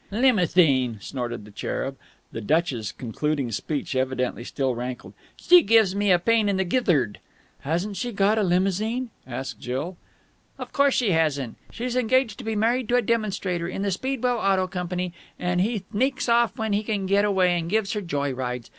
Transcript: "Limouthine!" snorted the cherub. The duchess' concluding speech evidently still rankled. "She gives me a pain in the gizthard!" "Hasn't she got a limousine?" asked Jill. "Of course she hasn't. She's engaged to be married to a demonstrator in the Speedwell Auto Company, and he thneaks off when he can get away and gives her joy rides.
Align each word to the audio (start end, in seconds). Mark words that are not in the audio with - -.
"Limouthine!" 0.09 0.97
snorted 0.99 1.45
the 1.45 1.51
cherub. 1.51 1.95
The 2.31 2.41
duchess' 2.41 2.91
concluding 2.91 3.51
speech 3.51 3.95
evidently 3.95 4.43
still 4.43 4.73
rankled. 4.73 5.13
"She 5.37 5.61
gives 5.61 5.93
me 5.93 6.11
a 6.11 6.17
pain 6.17 6.49
in 6.49 6.57
the 6.57 6.63
gizthard!" 6.65 7.19
"Hasn't 7.59 7.97
she 7.97 8.11
got 8.11 8.39
a 8.39 8.41
limousine?" 8.41 9.11
asked 9.27 9.59
Jill. 9.59 9.97
"Of 10.57 10.73
course 10.73 10.95
she 10.95 11.11
hasn't. 11.11 11.57
She's 11.71 11.95
engaged 11.95 12.39
to 12.39 12.43
be 12.43 12.55
married 12.55 12.89
to 12.89 12.95
a 12.95 13.01
demonstrator 13.03 13.67
in 13.67 13.83
the 13.83 13.91
Speedwell 13.91 14.39
Auto 14.39 14.65
Company, 14.65 15.13
and 15.37 15.61
he 15.61 15.83
thneaks 15.93 16.27
off 16.27 16.57
when 16.57 16.73
he 16.73 16.81
can 16.81 17.05
get 17.05 17.23
away 17.23 17.51
and 17.55 17.69
gives 17.69 17.93
her 17.93 18.01
joy 18.01 18.33
rides. 18.33 18.69